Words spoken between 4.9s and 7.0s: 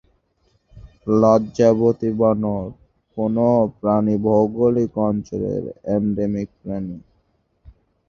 অঞ্চলের এন্ডেমিক প্রাণী?